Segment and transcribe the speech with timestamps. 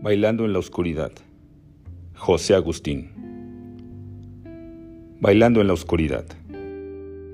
[0.00, 1.10] Bailando en la oscuridad.
[2.14, 3.10] José Agustín.
[5.18, 6.24] Bailando en la oscuridad.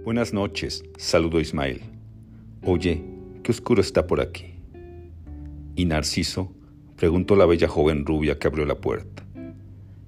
[0.02, 1.82] Buenas noches, saludó Ismael.
[2.62, 3.04] Oye,
[3.42, 4.54] qué oscuro está por aquí.
[5.76, 6.54] ¿Y Narciso?
[6.96, 9.22] preguntó la bella joven rubia que abrió la puerta.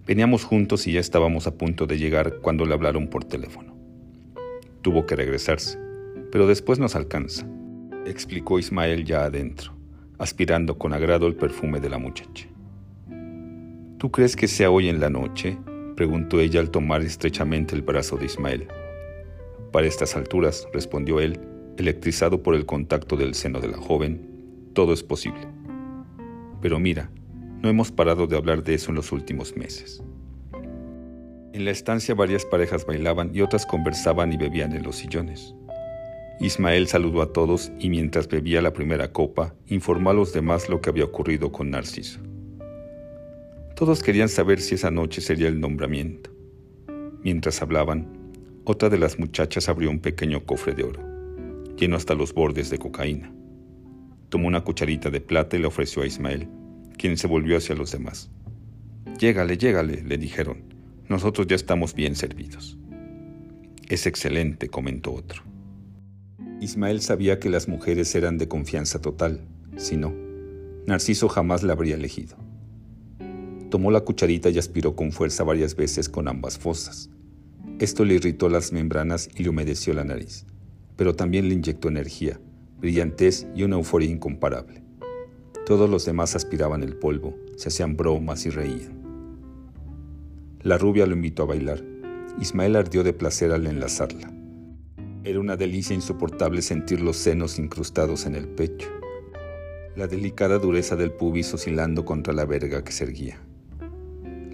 [0.06, 3.76] Veníamos juntos y ya estábamos a punto de llegar cuando le hablaron por teléfono.
[4.80, 5.78] Tuvo que regresarse,
[6.32, 7.46] pero después nos alcanza,
[8.06, 9.75] explicó Ismael ya adentro
[10.18, 12.46] aspirando con agrado el perfume de la muchacha.
[13.98, 15.58] ¿Tú crees que sea hoy en la noche?
[15.96, 18.68] preguntó ella al tomar estrechamente el brazo de Ismael.
[19.72, 21.40] Para estas alturas, respondió él,
[21.78, 25.48] electrizado por el contacto del seno de la joven, todo es posible.
[26.60, 27.10] Pero mira,
[27.62, 30.02] no hemos parado de hablar de eso en los últimos meses.
[31.52, 35.54] En la estancia varias parejas bailaban y otras conversaban y bebían en los sillones.
[36.38, 40.80] Ismael saludó a todos y mientras bebía la primera copa, informó a los demás lo
[40.80, 42.20] que había ocurrido con Narciso.
[43.74, 46.30] Todos querían saber si esa noche sería el nombramiento.
[47.22, 48.06] Mientras hablaban,
[48.64, 51.00] otra de las muchachas abrió un pequeño cofre de oro,
[51.76, 53.32] lleno hasta los bordes de cocaína.
[54.28, 56.48] Tomó una cucharita de plata y le ofreció a Ismael,
[56.98, 58.30] quien se volvió hacia los demás.
[59.18, 60.74] Llégale, llégale, le dijeron.
[61.08, 62.76] Nosotros ya estamos bien servidos.
[63.88, 65.42] Es excelente, comentó otro.
[66.60, 69.40] Ismael sabía que las mujeres eran de confianza total,
[69.76, 70.12] si no,
[70.86, 72.36] Narciso jamás la habría elegido.
[73.70, 77.10] Tomó la cucharita y aspiró con fuerza varias veces con ambas fosas.
[77.80, 80.46] Esto le irritó las membranas y le humedeció la nariz,
[80.94, 82.38] pero también le inyectó energía,
[82.78, 84.84] brillantez y una euforia incomparable.
[85.66, 88.96] Todos los demás aspiraban el polvo, se hacían bromas y reían.
[90.62, 91.82] La rubia lo invitó a bailar.
[92.40, 94.35] Ismael ardió de placer al enlazarla.
[95.26, 98.88] Era una delicia insoportable sentir los senos incrustados en el pecho,
[99.96, 103.40] la delicada dureza del pubis oscilando contra la verga que se erguía.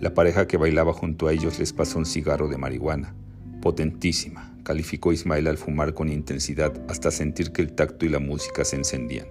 [0.00, 3.14] La pareja que bailaba junto a ellos les pasó un cigarro de marihuana,
[3.61, 8.64] potentísima, calificó Ismael al fumar con intensidad hasta sentir que el tacto y la música
[8.64, 9.27] se encendían.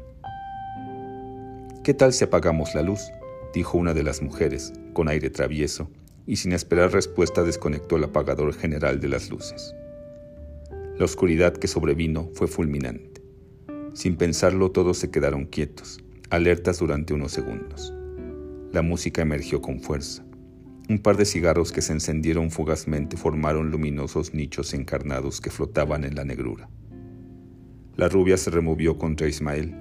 [1.83, 3.01] ¿Qué tal si apagamos la luz?
[3.51, 5.89] dijo una de las mujeres, con aire travieso,
[6.27, 9.73] y sin esperar respuesta desconectó el apagador general de las luces.
[11.01, 13.23] La oscuridad que sobrevino fue fulminante.
[13.95, 17.91] Sin pensarlo todos se quedaron quietos, alertas durante unos segundos.
[18.71, 20.23] La música emergió con fuerza.
[20.89, 26.13] Un par de cigarros que se encendieron fugazmente formaron luminosos nichos encarnados que flotaban en
[26.13, 26.69] la negrura.
[27.95, 29.73] La rubia se removió contra Ismael,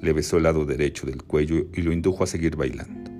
[0.00, 3.10] le besó el lado derecho del cuello y lo indujo a seguir bailando.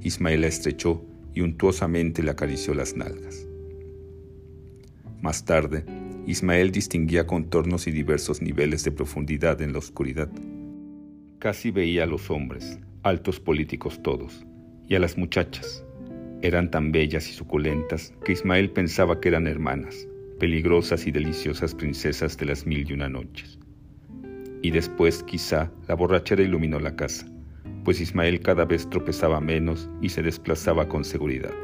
[0.00, 3.46] Ismael la estrechó y untuosamente le acarició las nalgas.
[5.20, 5.84] Más tarde,
[6.28, 10.28] Ismael distinguía contornos y diversos niveles de profundidad en la oscuridad.
[11.38, 14.44] Casi veía a los hombres, altos políticos todos,
[14.86, 15.82] y a las muchachas.
[16.42, 20.06] Eran tan bellas y suculentas que Ismael pensaba que eran hermanas,
[20.38, 23.58] peligrosas y deliciosas princesas de las mil y una noches.
[24.60, 27.26] Y después, quizá, la borrachera iluminó la casa,
[27.84, 31.54] pues Ismael cada vez tropezaba menos y se desplazaba con seguridad.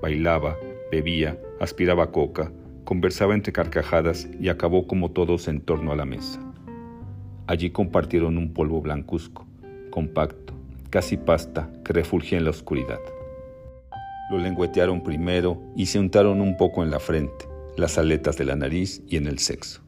[0.00, 0.56] Bailaba,
[0.90, 2.50] bebía, aspiraba coca,
[2.84, 6.40] conversaba entre carcajadas y acabó como todos en torno a la mesa.
[7.46, 9.46] Allí compartieron un polvo blancuzco,
[9.90, 10.54] compacto,
[10.90, 13.00] casi pasta, que refulgía en la oscuridad.
[14.30, 17.46] Lo lengüetearon primero y se untaron un poco en la frente,
[17.76, 19.82] las aletas de la nariz y en el sexo.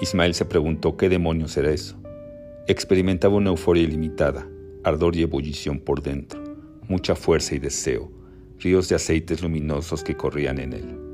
[0.00, 1.96] Ismael se preguntó qué demonios era eso.
[2.66, 4.46] Experimentaba una euforia ilimitada,
[4.84, 6.42] ardor y ebullición por dentro,
[6.88, 8.10] mucha fuerza y deseo,
[8.58, 11.09] ríos de aceites luminosos que corrían en él.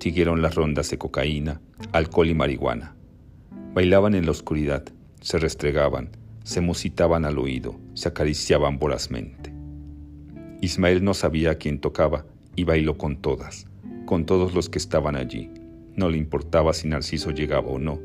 [0.00, 1.60] Siguieron las rondas de cocaína,
[1.92, 2.96] alcohol y marihuana.
[3.74, 4.82] Bailaban en la oscuridad,
[5.20, 6.08] se restregaban,
[6.42, 9.52] se musitaban al oído, se acariciaban vorazmente.
[10.62, 12.24] Ismael no sabía a quién tocaba
[12.56, 13.66] y bailó con todas,
[14.06, 15.50] con todos los que estaban allí.
[15.96, 18.00] No le importaba si Narciso llegaba o no,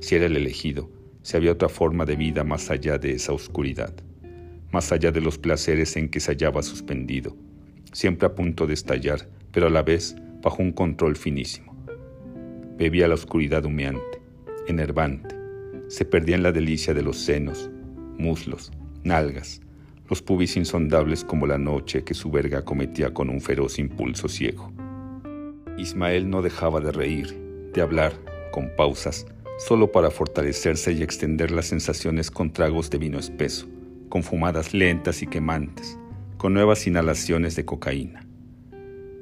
[0.00, 0.90] si era el elegido,
[1.22, 3.94] si había otra forma de vida más allá de esa oscuridad,
[4.70, 7.34] más allá de los placeres en que se hallaba suspendido,
[7.92, 11.74] siempre a punto de estallar, pero a la vez bajo un control finísimo.
[12.76, 14.20] Bebía la oscuridad humeante,
[14.66, 15.34] enervante,
[15.88, 17.70] se perdía en la delicia de los senos,
[18.18, 18.70] muslos,
[19.04, 19.60] nalgas,
[20.08, 24.72] los pubis insondables como la noche que su verga cometía con un feroz impulso ciego.
[25.76, 27.36] Ismael no dejaba de reír,
[27.72, 28.12] de hablar,
[28.50, 29.26] con pausas,
[29.58, 33.66] solo para fortalecerse y extender las sensaciones con tragos de vino espeso,
[34.08, 35.98] con fumadas lentas y quemantes,
[36.36, 38.27] con nuevas inhalaciones de cocaína.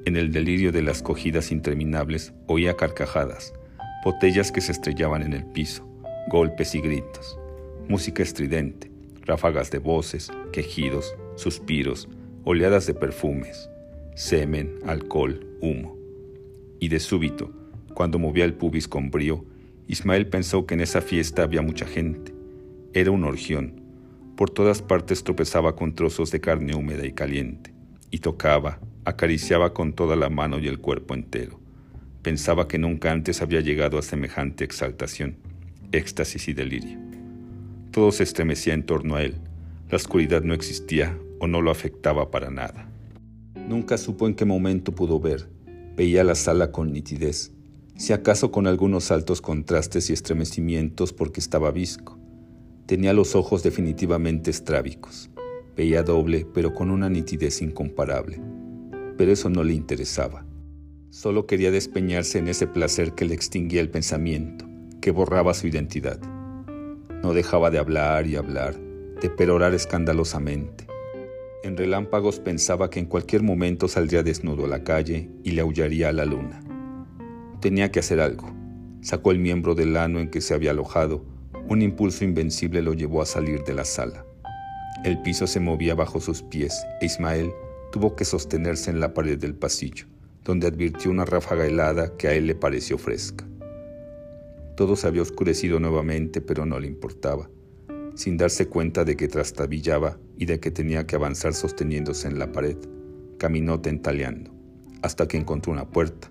[0.06, 3.53] En el delirio de las cogidas interminables oía carcajadas,
[4.05, 5.85] botellas que se estrellaban en el piso,
[6.29, 7.37] golpes y gritos,
[7.88, 8.88] música estridente,
[9.23, 12.08] ráfagas de voces, quejidos, suspiros,
[12.44, 13.69] oleadas de perfumes,
[14.14, 15.97] semen, alcohol, humo.
[16.79, 17.50] Y de súbito,
[17.93, 19.44] cuando movía el pubis con brío,
[19.88, 22.32] Ismael pensó que en esa fiesta había mucha gente.
[22.93, 23.81] Era un orgión.
[24.37, 27.75] Por todas partes tropezaba con trozos de carne húmeda y caliente,
[28.12, 31.61] y tocaba, acariciaba con toda la mano y el cuerpo entero.
[32.23, 35.37] Pensaba que nunca antes había llegado a semejante exaltación,
[35.93, 36.99] éxtasis y delirio.
[37.93, 39.37] Todo se estremecía en torno a él.
[39.88, 42.91] La oscuridad no existía o no lo afectaba para nada.
[43.69, 45.49] Nunca supo en qué momento pudo ver.
[45.97, 47.53] Veía la sala con nitidez,
[47.94, 52.19] si acaso con algunos altos contrastes y estremecimientos porque estaba visco.
[52.87, 55.31] Tenía los ojos definitivamente estrábicos.
[55.76, 58.41] Veía doble, pero con una nitidez incomparable.
[59.17, 60.45] Pero eso no le interesaba.
[61.11, 64.67] Solo quería despeñarse en ese placer que le extinguía el pensamiento,
[65.01, 66.21] que borraba su identidad.
[67.23, 68.77] No dejaba de hablar y hablar,
[69.21, 70.87] de perorar escandalosamente.
[71.63, 76.11] En relámpagos pensaba que en cualquier momento saldría desnudo a la calle y le aullaría
[76.11, 76.61] a la luna.
[77.61, 78.53] Tenía que hacer algo.
[79.01, 81.25] Sacó el miembro del ano en que se había alojado.
[81.69, 84.25] Un impulso invencible lo llevó a salir de la sala.
[85.05, 87.51] El piso se movía bajo sus pies e Ismael
[87.93, 90.06] tuvo que sostenerse en la pared del pasillo,
[90.44, 93.47] donde advirtió una ráfaga helada que a él le pareció fresca.
[94.77, 97.49] Todo se había oscurecido nuevamente, pero no le importaba.
[98.15, 102.53] Sin darse cuenta de que trastabillaba y de que tenía que avanzar sosteniéndose en la
[102.53, 102.77] pared,
[103.38, 104.50] caminó tentaleando,
[105.03, 106.31] hasta que encontró una puerta,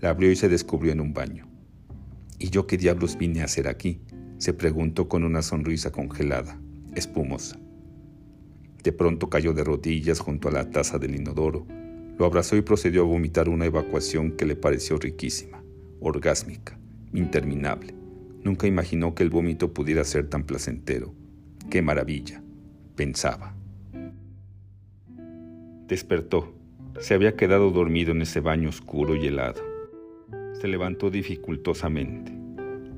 [0.00, 1.46] la abrió y se descubrió en un baño.
[2.38, 4.00] ¿Y yo qué diablos vine a hacer aquí?
[4.38, 6.60] se preguntó con una sonrisa congelada,
[6.94, 7.58] espumosa.
[8.86, 11.66] De pronto cayó de rodillas junto a la taza del inodoro,
[12.20, 15.60] lo abrazó y procedió a vomitar una evacuación que le pareció riquísima,
[15.98, 16.78] orgásmica,
[17.12, 17.96] interminable.
[18.44, 21.12] Nunca imaginó que el vómito pudiera ser tan placentero.
[21.68, 22.44] ¡Qué maravilla!
[22.94, 23.56] pensaba.
[25.88, 26.54] Despertó.
[27.00, 29.62] Se había quedado dormido en ese baño oscuro y helado.
[30.60, 32.32] Se levantó dificultosamente.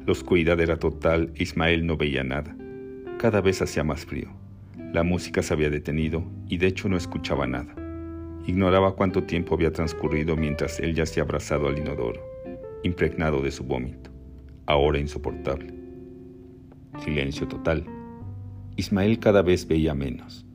[0.05, 2.55] La oscuridad era total e Ismael no veía nada.
[3.19, 4.38] Cada vez hacía más frío.
[4.93, 7.75] La música se había detenido y de hecho no escuchaba nada.
[8.46, 12.23] Ignoraba cuánto tiempo había transcurrido mientras él yacía abrazado al inodoro,
[12.82, 14.11] impregnado de su vómito,
[14.67, 15.75] ahora insoportable.
[17.05, 17.85] Silencio total.
[18.76, 20.46] Ismael cada vez veía menos.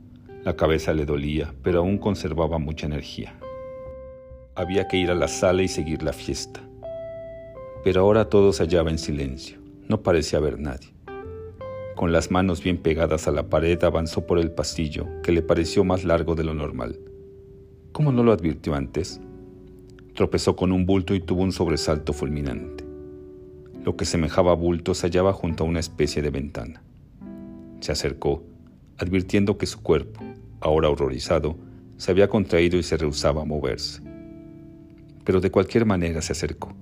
[0.42, 3.34] La cabeza le dolía, pero aún conservaba mucha energía.
[4.54, 6.64] Había que ir a la sala y seguir la fiesta
[7.84, 9.58] pero ahora todo se hallaba en silencio,
[9.88, 10.93] no parecía haber nadie.
[11.94, 15.84] Con las manos bien pegadas a la pared avanzó por el pasillo, que le pareció
[15.84, 16.98] más largo de lo normal.
[17.92, 19.20] ¿Cómo no lo advirtió antes?
[20.14, 22.84] Tropezó con un bulto y tuvo un sobresalto fulminante.
[23.84, 26.82] Lo que semejaba bulto se hallaba junto a una especie de ventana.
[27.78, 28.42] Se acercó,
[28.98, 30.20] advirtiendo que su cuerpo,
[30.60, 31.56] ahora horrorizado,
[31.96, 34.02] se había contraído y se rehusaba a moverse.
[35.24, 36.74] Pero de cualquier manera se acercó.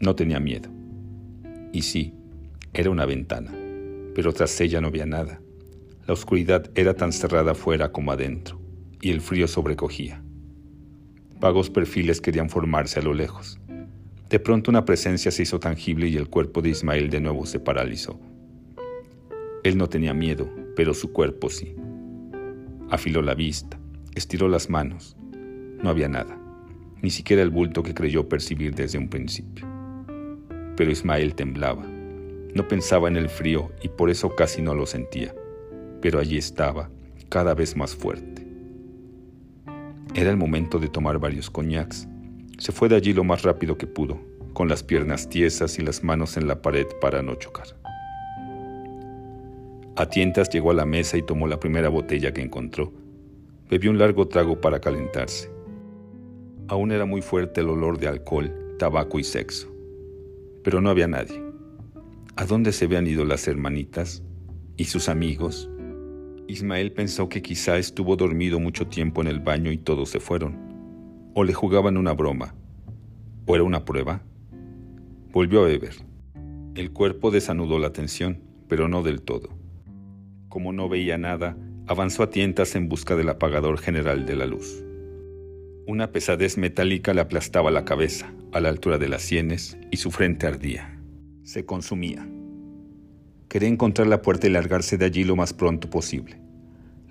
[0.00, 0.70] No tenía miedo.
[1.72, 2.14] Y sí,
[2.72, 3.52] era una ventana,
[4.16, 5.42] pero tras ella no había nada.
[6.06, 8.58] La oscuridad era tan cerrada afuera como adentro,
[9.02, 10.22] y el frío sobrecogía.
[11.38, 13.60] Vagos perfiles querían formarse a lo lejos.
[14.30, 17.60] De pronto una presencia se hizo tangible y el cuerpo de Ismael de nuevo se
[17.60, 18.18] paralizó.
[19.62, 21.76] Él no tenía miedo, pero su cuerpo sí.
[22.88, 23.78] Afiló la vista,
[24.14, 25.14] estiró las manos.
[25.82, 26.40] No había nada,
[27.02, 29.76] ni siquiera el bulto que creyó percibir desde un principio
[30.76, 31.84] pero Ismael temblaba.
[32.56, 35.34] No pensaba en el frío y por eso casi no lo sentía,
[36.00, 36.88] pero allí estaba,
[37.28, 38.46] cada vez más fuerte.
[40.14, 42.08] Era el momento de tomar varios coñacs.
[42.56, 44.18] Se fue de allí lo más rápido que pudo,
[44.54, 47.66] con las piernas tiesas y las manos en la pared para no chocar.
[49.96, 52.90] A tientas llegó a la mesa y tomó la primera botella que encontró.
[53.68, 55.50] Bebió un largo trago para calentarse.
[56.68, 59.76] Aún era muy fuerte el olor de alcohol, tabaco y sexo
[60.66, 61.45] pero no había nadie.
[62.38, 64.22] ¿A dónde se habían ido las hermanitas
[64.76, 65.70] y sus amigos?
[66.46, 70.58] Ismael pensó que quizá estuvo dormido mucho tiempo en el baño y todos se fueron.
[71.34, 72.54] O le jugaban una broma.
[73.46, 74.22] ¿O era una prueba?
[75.32, 75.94] Volvió a beber.
[76.74, 79.48] El cuerpo desanudó la tensión, pero no del todo.
[80.50, 84.84] Como no veía nada, avanzó a tientas en busca del apagador general de la luz.
[85.86, 90.10] Una pesadez metálica le aplastaba la cabeza, a la altura de las sienes, y su
[90.10, 90.95] frente ardía.
[91.46, 92.28] Se consumía.
[93.46, 96.40] Quería encontrar la puerta y largarse de allí lo más pronto posible.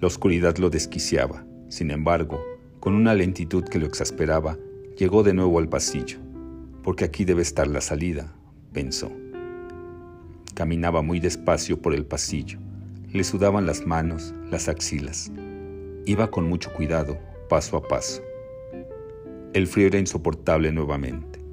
[0.01, 1.45] La oscuridad lo desquiciaba.
[1.69, 2.43] Sin embargo,
[2.81, 4.57] con una lentitud que lo exasperaba,
[4.97, 6.17] llegó de nuevo al pasillo.
[6.83, 8.35] Porque aquí debe estar la salida,
[8.73, 9.09] pensó.
[10.53, 12.59] Caminaba muy despacio por el pasillo.
[13.13, 15.31] Le sudaban las manos, las axilas.
[16.05, 18.21] Iba con mucho cuidado, paso a paso.
[19.53, 21.44] El frío era insoportable nuevamente.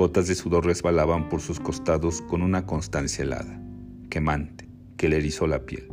[0.00, 3.60] Gotas de sudor resbalaban por sus costados con una constancia helada,
[4.08, 4.66] quemante,
[4.96, 5.92] que le erizó la piel.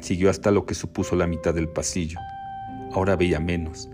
[0.00, 2.18] Siguió hasta lo que supuso la mitad del pasillo.
[2.90, 3.88] Ahora veía menos.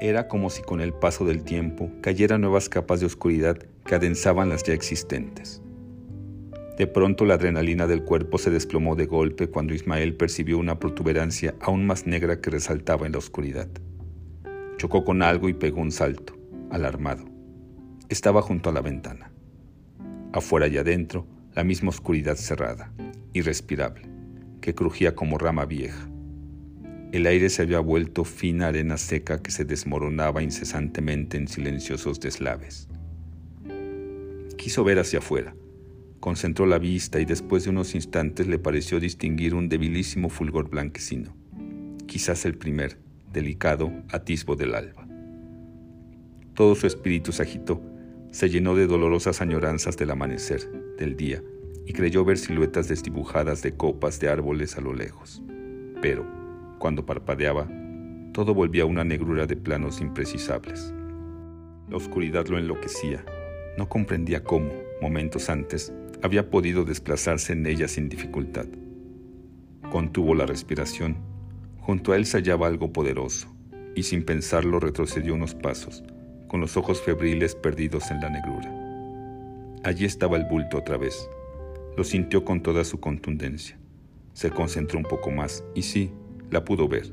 [0.00, 3.56] Era como si con el paso del tiempo cayeran nuevas capas de oscuridad
[3.86, 5.62] que adensaban las ya existentes.
[6.76, 11.54] De pronto la adrenalina del cuerpo se desplomó de golpe cuando Ismael percibió una protuberancia
[11.60, 13.68] aún más negra que resaltaba en la oscuridad.
[14.78, 16.36] Chocó con algo y pegó un salto,
[16.68, 17.31] alarmado.
[18.12, 19.32] Estaba junto a la ventana.
[20.34, 22.92] Afuera y adentro, la misma oscuridad cerrada,
[23.32, 24.06] irrespirable,
[24.60, 26.10] que crujía como rama vieja.
[27.10, 32.86] El aire se había vuelto fina arena seca que se desmoronaba incesantemente en silenciosos deslaves.
[34.58, 35.54] Quiso ver hacia afuera.
[36.20, 41.34] Concentró la vista y después de unos instantes le pareció distinguir un debilísimo fulgor blanquecino,
[42.06, 42.98] quizás el primer,
[43.32, 45.08] delicado atisbo del alba.
[46.52, 47.80] Todo su espíritu se agitó,
[48.32, 51.40] se llenó de dolorosas añoranzas del amanecer, del día,
[51.86, 55.40] y creyó ver siluetas desdibujadas de copas de árboles a lo lejos.
[56.00, 56.26] Pero,
[56.80, 57.68] cuando parpadeaba,
[58.32, 60.92] todo volvía a una negrura de planos imprecisables.
[61.88, 63.24] La oscuridad lo enloquecía.
[63.78, 68.66] No comprendía cómo, momentos antes, había podido desplazarse en ella sin dificultad.
[69.90, 71.30] Contuvo la respiración
[71.82, 73.48] Junto a él se hallaba algo poderoso,
[73.96, 76.04] y sin pensarlo retrocedió unos pasos,
[76.52, 78.70] con los ojos febriles perdidos en la negrura.
[79.84, 81.26] Allí estaba el bulto otra vez.
[81.96, 83.78] Lo sintió con toda su contundencia.
[84.34, 86.12] Se concentró un poco más y sí,
[86.50, 87.10] la pudo ver.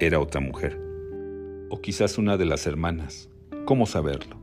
[0.00, 0.76] Era otra mujer.
[1.70, 3.30] O quizás una de las hermanas.
[3.64, 4.36] ¿Cómo saberlo?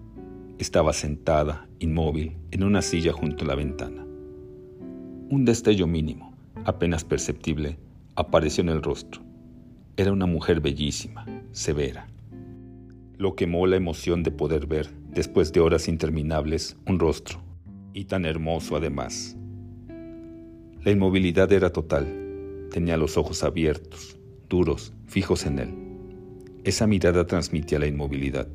[0.59, 4.05] Estaba sentada, inmóvil, en una silla junto a la ventana.
[5.29, 7.77] Un destello mínimo, apenas perceptible,
[8.15, 9.21] apareció en el rostro.
[9.97, 12.07] Era una mujer bellísima, severa.
[13.17, 17.41] Lo quemó la emoción de poder ver, después de horas interminables, un rostro,
[17.93, 19.37] y tan hermoso además.
[20.83, 22.67] La inmovilidad era total.
[22.71, 24.19] Tenía los ojos abiertos,
[24.49, 25.73] duros, fijos en él.
[26.65, 28.49] Esa mirada transmitía la inmovilidad.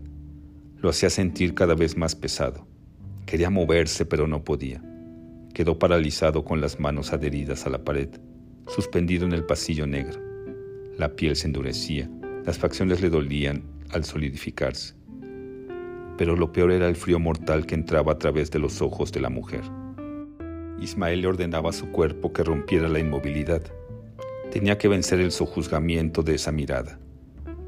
[0.76, 2.66] Lo hacía sentir cada vez más pesado.
[3.24, 4.82] Quería moverse, pero no podía.
[5.54, 8.10] Quedó paralizado con las manos adheridas a la pared,
[8.66, 10.20] suspendido en el pasillo negro.
[10.98, 12.10] La piel se endurecía,
[12.44, 14.94] las facciones le dolían al solidificarse.
[16.16, 19.20] Pero lo peor era el frío mortal que entraba a través de los ojos de
[19.20, 19.62] la mujer.
[20.80, 23.62] Ismael le ordenaba a su cuerpo que rompiera la inmovilidad.
[24.50, 26.98] Tenía que vencer el sojuzgamiento de esa mirada,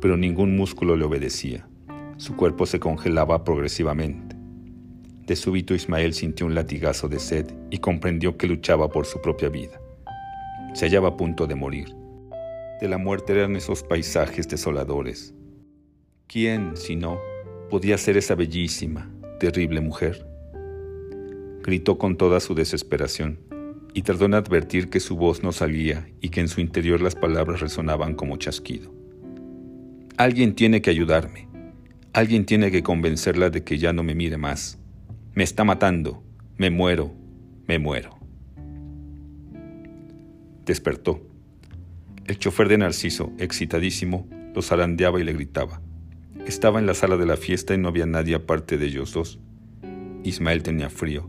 [0.01, 1.69] pero ningún músculo le obedecía.
[2.17, 4.37] Su cuerpo se congelaba progresivamente.
[5.27, 9.49] De súbito Ismael sintió un latigazo de sed y comprendió que luchaba por su propia
[9.49, 9.81] vida.
[10.75, 12.02] Se hallaba a punto de morir
[12.83, 15.33] de la muerte eran esos paisajes desoladores.
[16.27, 17.21] ¿Quién, si no,
[17.71, 19.09] podía ser esa bellísima,
[19.39, 20.27] terrible mujer?
[21.63, 23.39] Gritó con toda su desesperación
[23.95, 27.15] y tardó en advertir que su voz no salía y que en su interior las
[27.15, 28.93] palabras resonaban como chasquido.
[30.17, 31.47] Alguien tiene que ayudarme.
[32.13, 34.81] Alguien tiene que convencerla de que ya no me mire más.
[35.35, 36.25] Me está matando.
[36.57, 37.13] Me muero.
[37.69, 38.19] Me muero.
[40.67, 41.32] Despertó
[42.27, 45.81] el chofer de Narciso, excitadísimo, lo zarandeaba y le gritaba.
[46.47, 49.41] Estaba en la sala de la fiesta y no había nadie aparte de ellos dos.
[50.23, 51.29] Ismael tenía frío.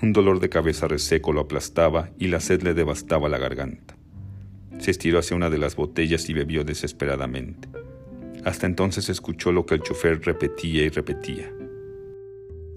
[0.00, 3.96] Un dolor de cabeza reseco lo aplastaba y la sed le devastaba la garganta.
[4.78, 7.68] Se estiró hacia una de las botellas y bebió desesperadamente.
[8.44, 11.52] Hasta entonces escuchó lo que el chofer repetía y repetía.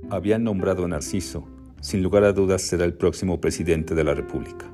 [0.10, 1.48] Habían nombrado a Narciso.
[1.80, 4.72] Sin lugar a dudas será el próximo presidente de la República.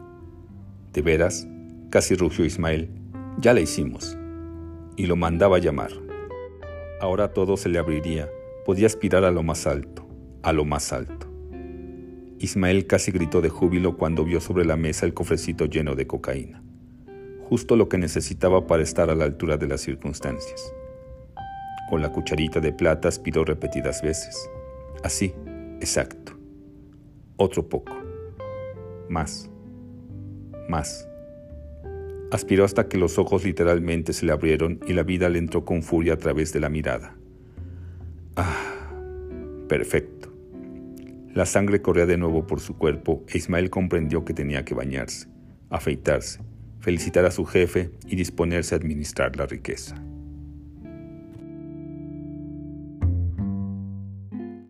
[0.94, 1.48] ¿De veras?
[1.90, 2.90] Casi rugió Ismael.
[3.40, 4.18] Ya la hicimos.
[4.98, 5.92] Y lo mandaba llamar.
[7.00, 8.30] Ahora todo se le abriría.
[8.66, 10.06] Podía aspirar a lo más alto,
[10.44, 11.28] a lo más alto.
[12.40, 16.62] Ismael casi gritó de júbilo cuando vio sobre la mesa el cofrecito lleno de cocaína.
[17.44, 20.74] Justo lo que necesitaba para estar a la altura de las circunstancias.
[21.90, 24.50] Con la cucharita de plata aspiró repetidas veces.
[25.04, 25.34] Así,
[25.80, 26.34] exacto.
[27.38, 27.94] Otro poco.
[29.08, 29.50] Más.
[30.68, 31.08] Más.
[32.32, 35.82] Aspiró hasta que los ojos literalmente se le abrieron y la vida le entró con
[35.82, 37.16] furia a través de la mirada.
[38.36, 38.92] Ah,
[39.70, 40.34] perfecto.
[41.34, 45.28] La sangre corría de nuevo por su cuerpo e Ismael comprendió que tenía que bañarse,
[45.70, 46.40] afeitarse,
[46.80, 49.96] felicitar a su jefe y disponerse a administrar la riqueza.